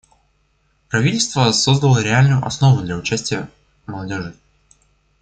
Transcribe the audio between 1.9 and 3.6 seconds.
реальную основу для участия